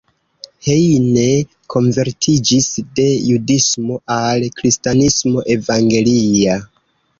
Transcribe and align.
Heine 0.67 1.25
konvertiĝis 1.73 2.71
de 3.01 3.05
judismo 3.27 4.01
al 4.17 4.49
kristanismo 4.59 5.47
evangelia. 5.59 6.61